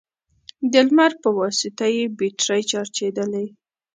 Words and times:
د 0.71 0.73
لمر 0.87 1.11
په 1.21 1.29
واسطه 1.39 1.85
يې 1.95 2.03
بېټرۍ 2.19 2.61
چارجېدلې، 2.71 3.45